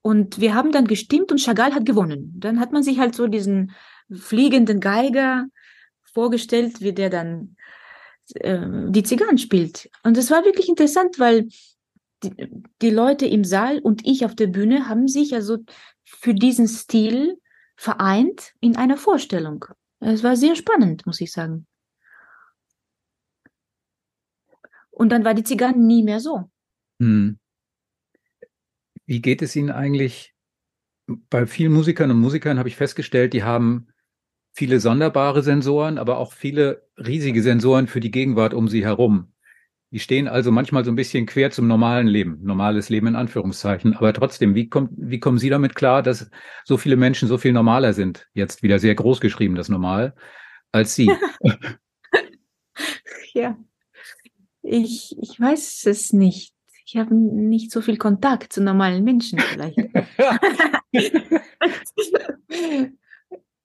[0.00, 2.32] Und wir haben dann gestimmt und Chagall hat gewonnen.
[2.38, 3.72] Dann hat man sich halt so diesen
[4.10, 5.48] fliegenden Geiger
[6.14, 7.56] vorgestellt, wie der dann
[8.36, 9.90] äh, die Zigarren spielt.
[10.02, 11.48] Und es war wirklich interessant, weil
[12.22, 12.32] die,
[12.80, 15.58] die Leute im Saal und ich auf der Bühne haben sich also
[16.04, 17.38] für diesen Stil
[17.76, 19.66] vereint in einer Vorstellung.
[20.00, 21.66] Es war sehr spannend, muss ich sagen.
[24.96, 26.50] Und dann war die Zigarre nie mehr so.
[27.00, 27.38] Hm.
[29.04, 30.34] Wie geht es Ihnen eigentlich?
[31.06, 33.88] Bei vielen Musikern und Musikern habe ich festgestellt, die haben
[34.54, 39.34] viele sonderbare Sensoren, aber auch viele riesige Sensoren für die Gegenwart um sie herum.
[39.90, 43.94] Die stehen also manchmal so ein bisschen quer zum normalen Leben, normales Leben in Anführungszeichen.
[43.96, 46.30] Aber trotzdem, wie, kommt, wie kommen Sie damit klar, dass
[46.64, 48.28] so viele Menschen so viel normaler sind?
[48.32, 50.14] Jetzt wieder sehr groß geschrieben, das Normal,
[50.72, 51.10] als Sie.
[53.34, 53.58] ja,
[54.66, 56.52] ich, ich weiß es nicht.
[56.84, 59.78] Ich habe nicht so viel Kontakt zu normalen Menschen vielleicht.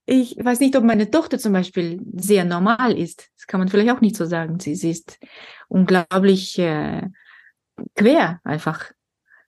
[0.06, 3.30] ich weiß nicht, ob meine Tochter zum Beispiel sehr normal ist.
[3.38, 4.60] Das kann man vielleicht auch nicht so sagen.
[4.60, 5.20] Sie, sie ist
[5.68, 7.10] unglaublich äh,
[7.96, 8.92] quer einfach.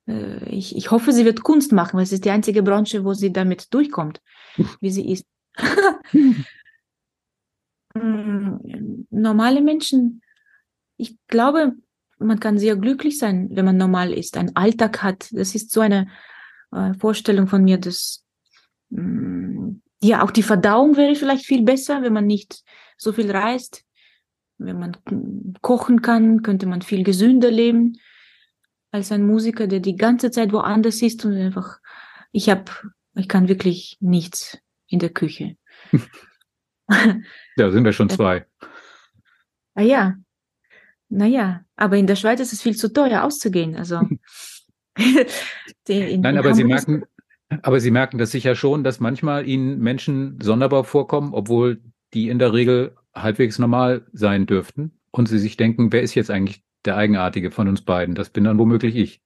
[0.07, 3.13] Äh, ich, ich hoffe, sie wird Kunst machen, weil es ist die einzige Branche, wo
[3.13, 4.21] sie damit durchkommt,
[4.81, 5.25] wie sie ist.
[7.95, 8.59] Hm,
[9.09, 10.22] normale Menschen
[10.97, 11.73] ich glaube,
[12.19, 15.27] man kann sehr glücklich sein, wenn man normal ist, einen Alltag hat.
[15.31, 16.07] Das ist so eine
[16.71, 18.23] äh, Vorstellung von mir, dass
[18.89, 22.63] mh, mm, ja auch die Verdauung wäre vielleicht viel besser, wenn man nicht
[22.97, 23.83] so viel reist.
[24.57, 24.97] Wenn man
[25.61, 27.97] kochen kann, könnte man viel gesünder leben
[28.91, 31.79] als ein Musiker, der die ganze Zeit woanders ist und einfach,
[32.31, 32.65] ich habe,
[33.15, 35.57] ich kann wirklich nichts in der Küche.
[37.57, 38.45] ja, sind wir schon zwei.
[39.73, 40.15] Ah ja,
[41.15, 43.75] Naja, aber in der Schweiz ist es viel zu teuer auszugehen.
[43.75, 43.97] Also
[44.97, 47.03] in, Nein, in aber Sie merken,
[47.61, 51.83] aber Sie merken das sicher schon, dass manchmal Ihnen Menschen sonderbar vorkommen, obwohl
[52.15, 56.31] die in der Regel halbwegs normal sein dürften und Sie sich denken, wer ist jetzt
[56.31, 58.15] eigentlich der Eigenartige von uns beiden?
[58.15, 59.21] Das bin dann womöglich ich.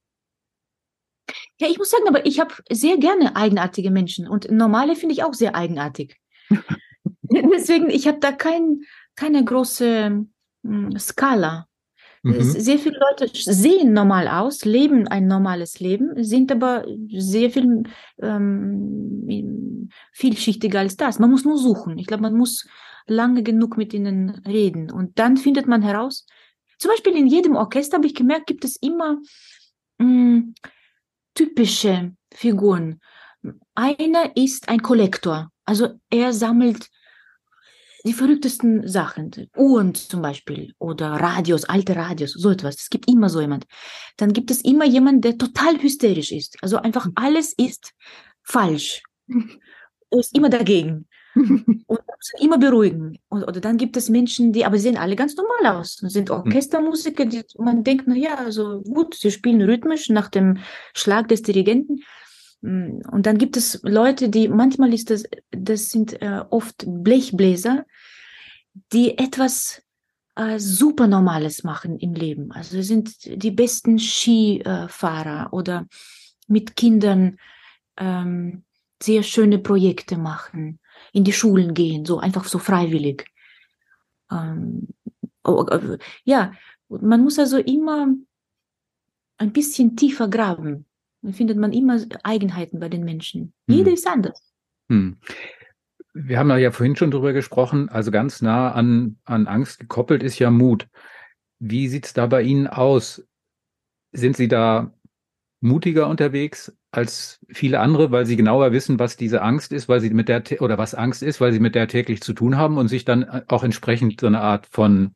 [1.58, 5.24] Ja, ich muss sagen, aber ich habe sehr gerne eigenartige Menschen und normale finde ich
[5.24, 6.20] auch sehr eigenartig.
[7.22, 8.82] Deswegen, ich habe da kein,
[9.16, 10.26] keine große
[10.64, 11.67] hm, Skala.
[12.22, 12.42] Mhm.
[12.42, 17.84] Sehr viele Leute sehen normal aus, leben ein normales Leben, sind aber sehr viel
[18.20, 21.18] ähm, vielschichtiger als das.
[21.18, 21.98] Man muss nur suchen.
[21.98, 22.66] Ich glaube, man muss
[23.06, 26.26] lange genug mit ihnen reden und dann findet man heraus.
[26.78, 29.18] Zum Beispiel in jedem Orchester habe ich gemerkt, gibt es immer
[29.98, 30.54] mh, hm,
[31.34, 33.00] typische Figuren.
[33.74, 36.88] Einer ist ein Kollektor, also er sammelt
[38.04, 42.76] die verrücktesten Sachen, Uhren zum Beispiel oder Radios, alte Radios, so etwas.
[42.76, 43.66] Es gibt immer so jemand.
[44.16, 46.56] Dann gibt es immer jemand, der total hysterisch ist.
[46.62, 47.12] Also einfach hm.
[47.16, 47.92] alles ist
[48.42, 49.02] falsch.
[50.10, 51.06] Ist immer dagegen.
[51.34, 52.00] und
[52.40, 53.18] immer beruhigen.
[53.28, 55.96] Und, oder dann gibt es Menschen, die aber sehen alle ganz normal aus.
[55.96, 56.36] Das sind hm.
[56.36, 60.58] Orchestermusiker, die man denkt, na ja, also gut, sie spielen rhythmisch nach dem
[60.94, 62.00] Schlag des Dirigenten.
[62.60, 67.84] Mm, und dann gibt es Leute, die manchmal ist das, das sind äh, oft Blechbläser,
[68.92, 69.82] die etwas
[70.36, 72.52] äh, super Normales machen im Leben.
[72.52, 75.86] Also sind die besten Skifahrer oder
[76.46, 77.38] mit Kindern
[77.96, 78.64] ähm,
[79.02, 80.80] sehr schöne Projekte machen,
[81.12, 83.26] in die Schulen gehen, so einfach so freiwillig.
[84.30, 84.88] Ähm,
[86.24, 86.52] ja,
[86.88, 88.08] man muss also immer
[89.38, 90.87] ein bisschen tiefer graben
[91.22, 93.52] dann findet man immer Eigenheiten bei den Menschen.
[93.68, 93.76] Hm.
[93.76, 94.52] Jeder ist anders.
[94.88, 95.18] Hm.
[96.14, 100.38] Wir haben ja vorhin schon drüber gesprochen, also ganz nah an, an Angst gekoppelt ist
[100.38, 100.88] ja Mut.
[101.58, 103.24] Wie sieht es da bei Ihnen aus?
[104.12, 104.92] Sind Sie da
[105.60, 110.10] mutiger unterwegs als viele andere, weil sie genauer wissen, was diese Angst ist, weil sie
[110.10, 112.88] mit der oder was Angst ist, weil sie mit der täglich zu tun haben und
[112.88, 115.14] sich dann auch entsprechend so eine Art von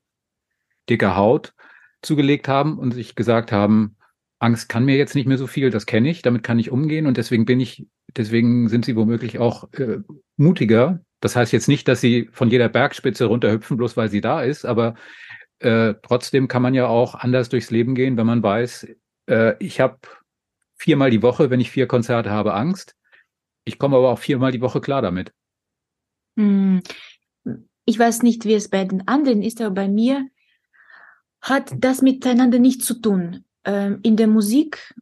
[0.89, 1.55] dicker Haut
[2.03, 3.97] zugelegt haben und sich gesagt haben,
[4.43, 7.07] Angst kann mir jetzt nicht mehr so viel, das kenne ich, damit kann ich umgehen
[7.07, 9.99] und deswegen bin ich, deswegen sind sie womöglich auch äh,
[10.37, 11.01] mutiger.
[11.21, 14.65] Das heißt jetzt nicht, dass sie von jeder Bergspitze runterhüpfen, bloß weil sie da ist,
[14.65, 14.97] aber
[15.61, 18.89] äh, trotzdem kann man ja auch anders durchs Leben gehen, wenn man weiß,
[19.27, 19.99] äh, ich habe
[20.75, 22.97] viermal die Woche, wenn ich vier Konzerte habe, Angst.
[23.65, 25.33] Ich komme aber auch viermal die Woche klar damit.
[26.37, 26.83] Hm.
[27.85, 30.27] Ich weiß nicht, wie es bei den anderen ist, aber bei mir
[31.41, 33.45] hat das miteinander nichts zu tun.
[33.65, 34.95] Ähm, in der Musik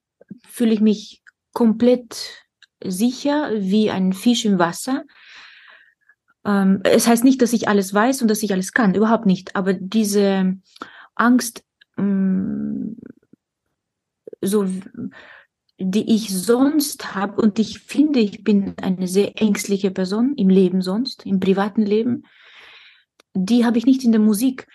[0.46, 2.44] fühle ich mich komplett
[2.82, 5.04] sicher wie ein Fisch im Wasser.
[6.44, 9.56] Ähm, es heißt nicht, dass ich alles weiß und dass ich alles kann, überhaupt nicht.
[9.56, 10.56] Aber diese
[11.14, 11.64] Angst,
[11.96, 12.92] mm,
[14.40, 14.66] so
[15.82, 20.82] die ich sonst habe und ich finde, ich bin eine sehr ängstliche Person im Leben
[20.82, 22.24] sonst, im privaten Leben,
[23.32, 24.66] die habe ich nicht in der Musik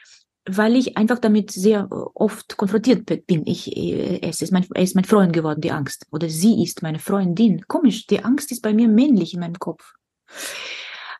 [0.47, 3.43] weil ich einfach damit sehr oft konfrontiert bin.
[3.45, 6.05] Ich, äh, es ist mein, er ist mein Freund geworden, die Angst.
[6.11, 7.65] Oder sie ist meine Freundin.
[7.67, 9.93] Komisch, die Angst ist bei mir männlich in meinem Kopf.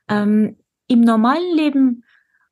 [0.07, 0.57] Ähm,
[0.87, 2.03] Im normalen Leben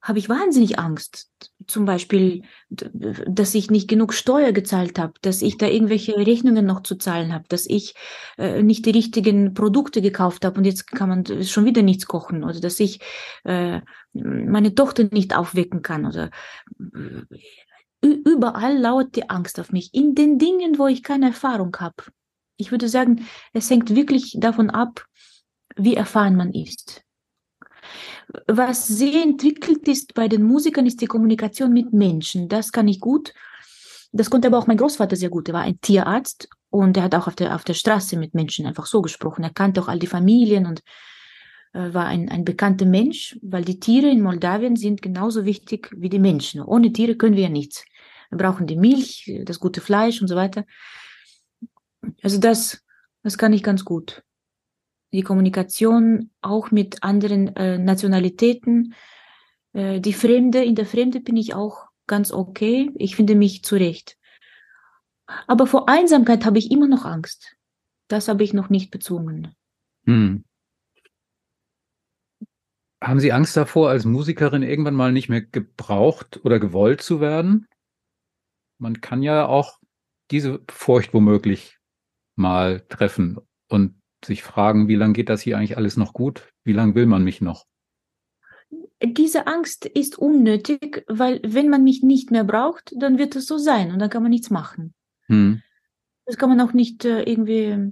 [0.01, 1.29] habe ich wahnsinnig Angst.
[1.67, 6.83] Zum Beispiel, dass ich nicht genug Steuer gezahlt habe, dass ich da irgendwelche Rechnungen noch
[6.83, 7.93] zu zahlen habe, dass ich
[8.37, 12.43] äh, nicht die richtigen Produkte gekauft habe und jetzt kann man schon wieder nichts kochen
[12.43, 12.99] oder dass ich
[13.43, 13.81] äh,
[14.13, 16.31] meine Tochter nicht aufwecken kann oder
[16.79, 19.93] äh, überall lauert die Angst auf mich.
[19.93, 22.03] In den Dingen, wo ich keine Erfahrung habe.
[22.57, 25.05] Ich würde sagen, es hängt wirklich davon ab,
[25.75, 27.03] wie erfahren man ist.
[28.47, 32.49] Was sehr entwickelt ist bei den Musikern, ist die Kommunikation mit Menschen.
[32.49, 33.33] Das kann ich gut.
[34.11, 35.47] Das konnte aber auch mein Großvater sehr gut.
[35.49, 38.65] Er war ein Tierarzt und er hat auch auf der, auf der Straße mit Menschen
[38.65, 39.43] einfach so gesprochen.
[39.43, 40.81] Er kannte auch all die Familien und
[41.73, 46.09] äh, war ein, ein bekannter Mensch, weil die Tiere in Moldawien sind genauso wichtig wie
[46.09, 46.61] die Menschen.
[46.61, 47.85] Ohne Tiere können wir ja nichts.
[48.29, 50.65] Wir brauchen die Milch, das gute Fleisch und so weiter.
[52.23, 52.83] Also das,
[53.21, 54.23] das kann ich ganz gut
[55.13, 58.95] die Kommunikation auch mit anderen äh, Nationalitäten.
[59.71, 62.91] Äh, die Fremde, in der Fremde bin ich auch ganz okay.
[62.95, 64.17] Ich finde mich zurecht.
[65.47, 67.55] Aber vor Einsamkeit habe ich immer noch Angst.
[68.07, 69.55] Das habe ich noch nicht bezwungen.
[70.05, 70.43] Hm.
[73.01, 77.67] Haben Sie Angst davor, als Musikerin irgendwann mal nicht mehr gebraucht oder gewollt zu werden?
[78.79, 79.79] Man kann ja auch
[80.31, 81.77] diese Furcht womöglich
[82.35, 86.49] mal treffen und sich fragen, wie lange geht das hier eigentlich alles noch gut?
[86.63, 87.65] Wie lange will man mich noch?
[89.05, 93.57] diese Angst ist unnötig, weil wenn man mich nicht mehr braucht, dann wird es so
[93.57, 94.93] sein und dann kann man nichts machen.
[95.27, 95.61] Hm.
[96.25, 97.91] Das kann man auch nicht äh, irgendwie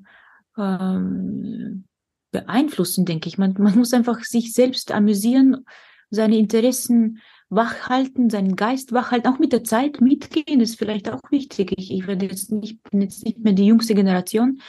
[0.57, 1.83] ähm,
[2.31, 3.37] beeinflussen, denke ich.
[3.37, 5.65] Man, man muss einfach sich selbst amüsieren,
[6.09, 11.73] seine Interessen wachhalten, seinen Geist wachhalten, auch mit der Zeit mitgehen, ist vielleicht auch wichtig.
[11.77, 14.61] Ich, ich werde jetzt nicht, bin jetzt nicht mehr die jüngste Generation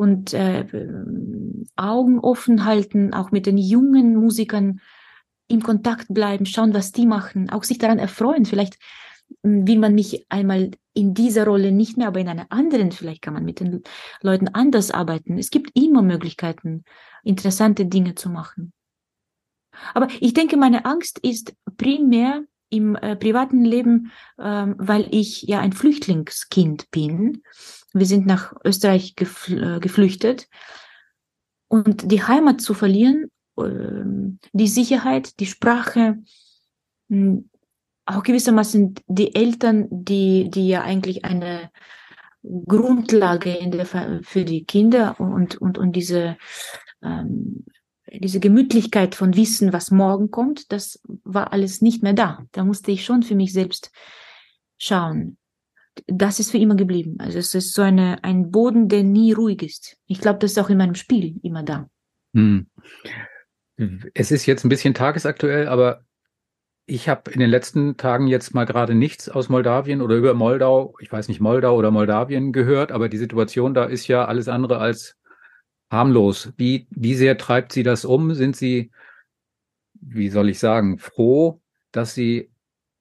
[0.00, 0.64] und äh,
[1.76, 4.80] Augen offen halten, auch mit den jungen Musikern
[5.46, 8.46] im Kontakt bleiben, schauen, was die machen, auch sich daran erfreuen.
[8.46, 8.78] Vielleicht
[9.42, 13.20] hm, will man mich einmal in dieser Rolle nicht mehr, aber in einer anderen, vielleicht
[13.20, 13.82] kann man mit den
[14.22, 15.36] Leuten anders arbeiten.
[15.36, 16.84] Es gibt immer Möglichkeiten,
[17.22, 18.72] interessante Dinge zu machen.
[19.92, 25.60] Aber ich denke, meine Angst ist primär im äh, privaten Leben, äh, weil ich ja
[25.60, 27.42] ein Flüchtlingskind bin.
[27.92, 30.48] Wir sind nach Österreich gefl äh, geflüchtet.
[31.68, 36.18] Und die Heimat zu verlieren ähm, die Sicherheit, die Sprache,
[37.08, 37.50] hm,
[38.06, 41.70] auch gewissermaßen die Eltern, die, die ja eigentlich eine
[42.42, 46.36] Grundlage in der, für die Kinder und, und, und diese,
[47.02, 47.64] ähm,
[48.12, 52.44] diese Gemütlichkeit von Wissen, was morgen kommt, das war alles nicht mehr da.
[52.52, 53.92] Da musste ich schon für mich selbst
[54.78, 55.36] schauen.
[56.06, 57.16] Das ist für immer geblieben.
[57.18, 59.96] Also es ist so eine, ein Boden, der nie ruhig ist.
[60.06, 61.88] Ich glaube, das ist auch in meinem Spiel immer da.
[62.34, 62.66] Hm.
[64.14, 66.04] Es ist jetzt ein bisschen tagesaktuell, aber
[66.86, 70.94] ich habe in den letzten Tagen jetzt mal gerade nichts aus Moldawien oder über Moldau,
[71.00, 74.78] ich weiß nicht, Moldau oder Moldawien gehört, aber die Situation da ist ja alles andere
[74.78, 75.16] als
[75.90, 76.52] harmlos.
[76.56, 78.34] Wie, wie sehr treibt Sie das um?
[78.34, 78.90] Sind Sie,
[79.94, 81.60] wie soll ich sagen, froh,
[81.92, 82.49] dass Sie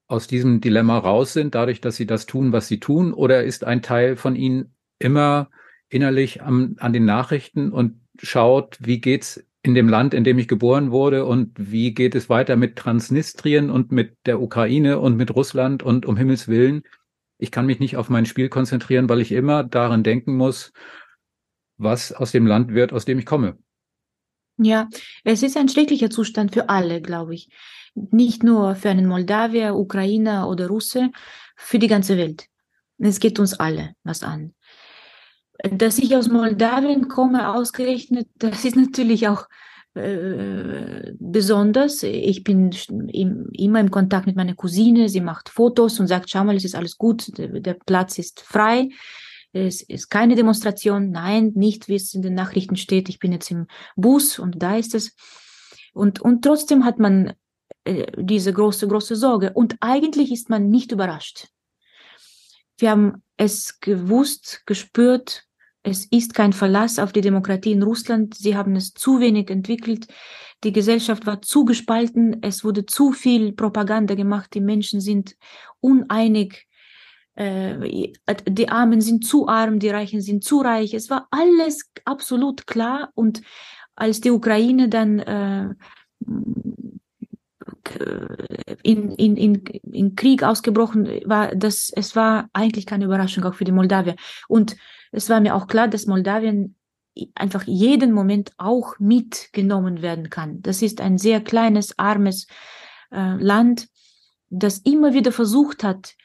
[0.10, 3.14] aus diesem Dilemma raus sind, dadurch, dass Sie das tun, was Sie tun?
[3.14, 5.50] Oder ist ein Teil von Ihnen immer
[5.88, 10.48] innerlich am, an den Nachrichten und schaut, wie geht's in dem Land, in dem ich
[10.48, 15.36] geboren wurde und wie geht es weiter mit Transnistrien und mit der Ukraine und mit
[15.36, 16.84] Russland und um Himmels Willen.
[17.38, 20.72] Ich kann mich nicht auf mein Spiel konzentrieren, weil ich immer daran denken muss,
[21.78, 23.58] was aus dem Land wird, aus dem ich komme.
[24.58, 24.90] Ja,
[25.24, 27.50] es ist ein schrecklicher Zustand für alle, glaube ich.
[28.12, 31.10] Nicht nur für einen Moldawier, Ukrainer oder Russe,
[31.56, 32.46] für die ganze Welt.
[32.98, 34.54] Es geht uns alle was an
[35.64, 39.48] dass ich aus Moldawien komme, ausgerechnet, das ist natürlich auch
[39.96, 42.04] äh, besonders.
[42.04, 42.72] Ich bin
[43.12, 45.10] im, immer im Kontakt mit meiner Cousine.
[45.10, 48.42] Sie macht Fotos und sagt, schau mal, es ist alles gut, der, der Platz ist
[48.42, 48.90] frei.
[49.52, 51.10] Es ist keine Demonstration.
[51.10, 53.10] Nein, nicht, wie es in den Nachrichten steht.
[53.10, 55.16] Ich bin jetzt im Bus und da ist es.
[55.92, 57.34] Und, und trotzdem hat man
[57.84, 59.52] äh, diese große, große Sorge.
[59.54, 61.48] Und eigentlich ist man nicht überrascht.
[62.78, 65.50] Wir haben es gewusst, gespürt,
[65.84, 68.36] es ist kein Verlass auf die Demokratie in Russland.
[68.36, 70.08] Sie haben es zu wenig entwickelt.
[70.64, 72.38] Die Gesellschaft war zu gespalten.
[72.42, 74.54] Es wurde zu viel Propaganda gemacht.
[74.54, 75.38] Die Menschen sind
[75.80, 76.68] uneinig.
[77.36, 78.12] Äh,
[78.46, 80.94] die Armen sind zu arm, die Reichen sind zu reich.
[80.94, 83.12] Es war alles absolut klar.
[83.16, 83.42] Und
[83.96, 85.70] als die Ukraine dann äh,
[88.84, 93.66] in, in, in, in Krieg ausgebrochen war, das, es war eigentlich keine Überraschung auch für
[93.66, 94.16] die Moldawier.
[94.48, 94.76] Und
[95.12, 96.76] es war mir auch klar, dass Moldawien
[97.36, 100.62] einfach jeden Moment auch mitgenommen werden kann.
[100.62, 102.48] Das ist ein sehr kleines, armes
[103.12, 103.88] äh, Land,
[104.50, 106.16] das immer wieder versucht hat,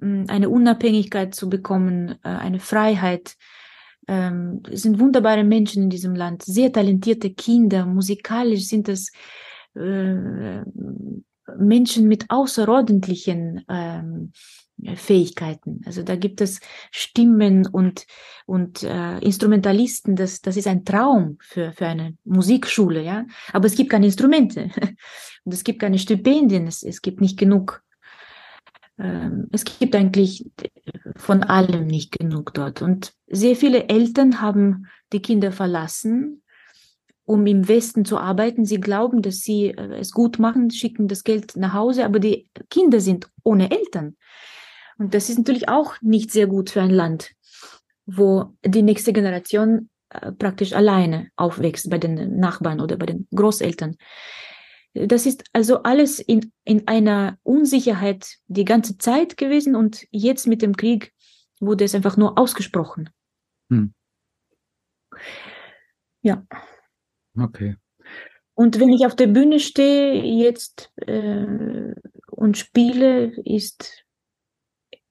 [0.00, 3.36] eine Unabhängigkeit zu bekommen, äh, eine Freiheit.
[4.06, 9.12] Ähm, es sind wunderbare Menschen in diesem Land, sehr talentierte Kinder, musikalisch sind es
[9.78, 10.64] äh,
[11.58, 14.32] Menschen mit außerordentlichen ähm,
[14.94, 15.80] Fähigkeiten.
[15.86, 16.60] Also da gibt es
[16.92, 18.06] Stimmen und,
[18.46, 23.26] und äh, Instrumentalisten, das, das ist ein Traum für, für eine Musikschule, ja.
[23.52, 24.70] Aber es gibt keine Instrumente
[25.44, 27.82] und es gibt keine Stipendien, es, es gibt nicht genug.
[28.98, 30.48] Ähm, es gibt eigentlich
[31.16, 32.80] von allem nicht genug dort.
[32.80, 36.42] Und sehr viele Eltern haben die Kinder verlassen,
[37.28, 38.64] um im Westen zu arbeiten.
[38.64, 42.48] Sie glauben, dass sie äh, es gut machen, schicken das Geld nach Hause, aber die
[42.70, 44.16] Kinder sind ohne Eltern.
[44.96, 47.32] Und das ist natürlich auch nicht sehr gut für ein Land,
[48.06, 53.96] wo die nächste Generation äh, praktisch alleine aufwächst bei den Nachbarn oder bei den Großeltern.
[54.94, 60.62] Das ist also alles in, in einer Unsicherheit die ganze Zeit gewesen und jetzt mit
[60.62, 61.12] dem Krieg
[61.60, 63.10] wurde es einfach nur ausgesprochen.
[63.68, 63.92] Hm.
[66.22, 66.46] Ja.
[67.38, 67.76] Okay.
[68.54, 71.94] Und wenn ich auf der Bühne stehe jetzt äh,
[72.30, 74.04] und spiele, ist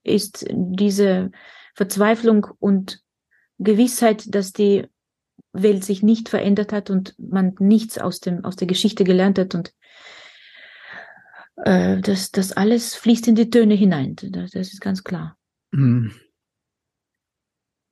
[0.04, 1.32] ist diese
[1.76, 3.02] Verzweiflung und
[3.60, 4.88] Gewissheit, dass die
[5.54, 9.56] Welt sich nicht verändert hat und man nichts aus dem aus der Geschichte gelernt hat
[9.56, 9.74] und
[11.58, 14.16] äh, das, das alles fließt in die Töne hinein.
[14.16, 15.38] Das, das ist ganz klar.
[15.74, 16.12] Hm.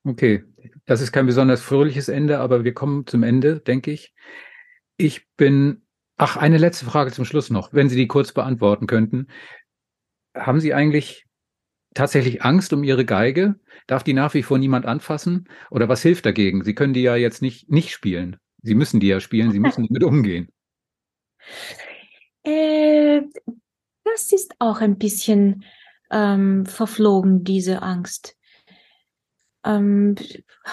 [0.04, 0.44] Okay,
[0.86, 4.14] das ist kein besonders fröhliches Ende, aber wir kommen zum Ende, denke ich.
[4.98, 5.84] Ich bin,
[6.18, 9.28] ach, eine letzte Frage zum Schluss noch, wenn Sie die kurz beantworten könnten.
[10.36, 11.26] Haben Sie eigentlich
[11.94, 13.60] tatsächlich Angst um Ihre Geige?
[13.88, 15.50] Darf die nach wie vor niemand anfassen?
[15.72, 16.64] Oder was hilft dagegen?
[16.64, 18.38] Sie können die ja jetzt nicht, nicht spielen.
[18.62, 20.50] Sie müssen die ja spielen, Sie müssen damit umgehen.
[22.48, 23.22] Äh,
[24.04, 25.66] das ist auch ein bisschen
[26.12, 28.38] ähm, verflogen, diese Angst.
[29.66, 30.16] Ähm,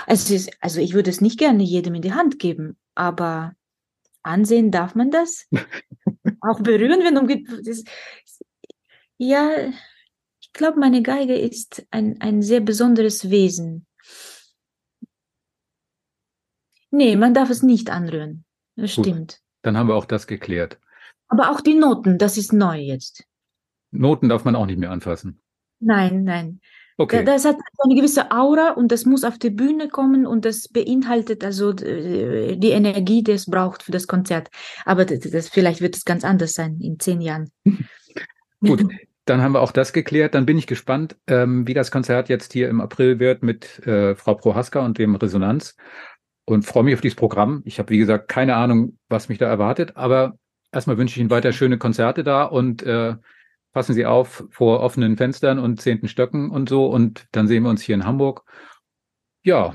[0.07, 3.55] also, also ich würde es nicht gerne jedem in die Hand geben, aber
[4.23, 5.49] ansehen darf man das.
[6.41, 7.49] auch berühren, wenn umgeht.
[9.17, 9.51] Ja,
[10.41, 13.87] ich glaube, meine Geige ist ein, ein sehr besonderes Wesen.
[16.91, 18.45] Nee, man darf es nicht anrühren.
[18.77, 19.41] Das Gut, stimmt.
[19.63, 20.79] Dann haben wir auch das geklärt.
[21.29, 23.25] Aber auch die Noten, das ist neu jetzt.
[23.91, 25.41] Noten darf man auch nicht mehr anfassen.
[25.81, 26.61] Nein, nein.
[26.99, 27.25] Okay.
[27.25, 31.43] Das hat eine gewisse Aura und das muss auf die Bühne kommen und das beinhaltet
[31.43, 34.51] also die Energie, die es braucht für das Konzert.
[34.85, 37.51] Aber das, das vielleicht wird es ganz anders sein in zehn Jahren.
[38.61, 38.85] Gut,
[39.25, 40.35] dann haben wir auch das geklärt.
[40.35, 44.15] Dann bin ich gespannt, ähm, wie das Konzert jetzt hier im April wird mit äh,
[44.15, 45.77] Frau Prohaska und dem Resonanz
[46.45, 47.63] und freue mich auf dieses Programm.
[47.65, 50.35] Ich habe, wie gesagt, keine Ahnung, was mich da erwartet, aber
[50.73, 53.15] erstmal wünsche ich Ihnen weiter schöne Konzerte da und äh,
[53.73, 57.71] passen Sie auf vor offenen Fenstern und zehnten Stöcken und so und dann sehen wir
[57.71, 58.45] uns hier in Hamburg.
[59.43, 59.75] Ja,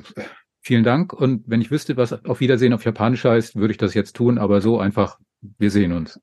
[0.62, 3.93] vielen Dank und wenn ich wüsste, was auf Wiedersehen auf Japanisch heißt, würde ich das
[3.93, 5.20] jetzt tun, aber so einfach,
[5.58, 6.20] wir sehen uns.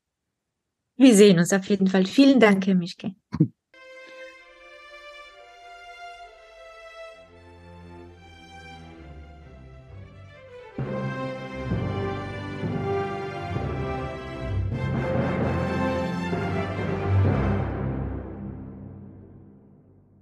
[0.97, 2.05] Wir sehen uns auf jeden Fall.
[2.05, 3.15] Vielen Dank, Herr Mischke.